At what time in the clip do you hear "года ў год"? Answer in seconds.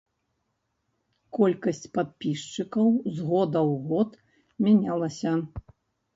3.29-4.09